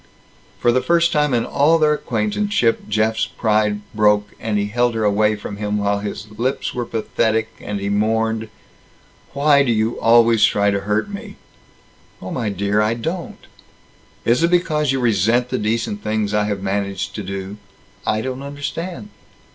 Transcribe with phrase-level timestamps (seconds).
[0.59, 5.03] For the first time in all their acquaintanceship, Jeff's pride broke, and he held her
[5.03, 8.49] away from him, while his lips were pathetic, and he mourned,
[9.33, 11.35] "Why do you always try to hurt me?"
[12.19, 13.45] "Oh, my dear, I don't."
[14.25, 17.57] "Is it because you resent the decent things I have managed to do?"
[18.03, 19.09] "I don't understand."